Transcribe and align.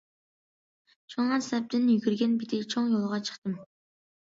شۇڭا 1.15 1.37
سىنىپتىن 1.49 1.85
يۈگۈرگەن 1.95 2.35
پېتى 2.41 2.65
چوڭ 2.75 2.91
يولغا 2.97 3.23
چىقتىم. 3.31 3.63